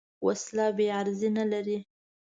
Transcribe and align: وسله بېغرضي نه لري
وسله 0.25 0.65
بېغرضي 0.77 1.29
نه 1.37 1.45
لري 1.51 1.77